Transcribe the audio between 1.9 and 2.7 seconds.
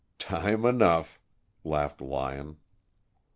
Lyon.